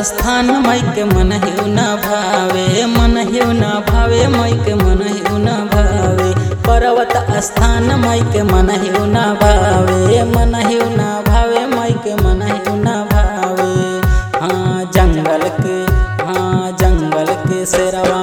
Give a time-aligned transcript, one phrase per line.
[0.00, 6.28] Rajasthan mic मन हिउ न भावे, मन हिउ न भावे, माइक मन हिउ न भावे।
[6.64, 7.12] पर्वत
[7.44, 13.68] स्थान माइक मन हिउ न भावे, मन हिउ न भावे, माइक मन हिउ न भावे।
[14.40, 15.76] हाँ जंगल के
[16.24, 18.22] हाँ जंगल के शेरवा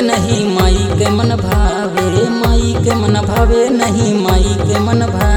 [0.00, 5.27] नहीं माई के मन भावे माई के मन भावे नहीं माई के मन भावे।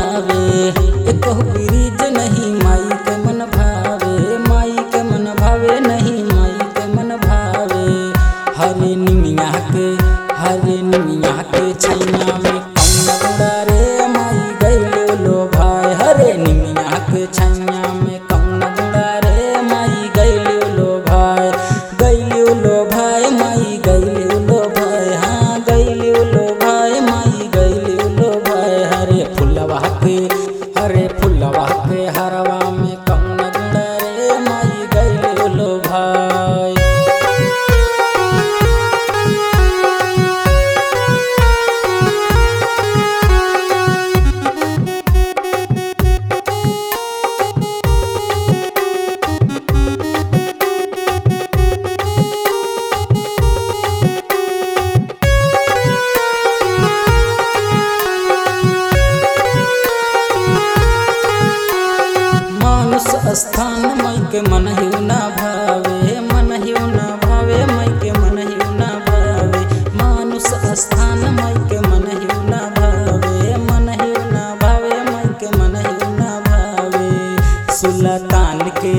[64.31, 69.61] के मन हिउ ना भावे, मन हिउ ना भावे, मई के मन हिउ ना भावे।
[69.97, 70.47] मानुष
[70.81, 76.09] स्थान मई के मन हिउ ना भावे, मन हिउ ना भावे, मई के मन हिउ
[76.19, 78.95] ना भावे। सुलतान के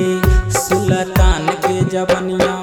[0.59, 2.62] सुलतान के जबनिया